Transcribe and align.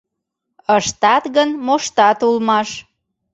Ыштат 0.77 1.23
гын, 1.35 1.49
моштат 1.65 2.19
улмаш. 2.27 2.69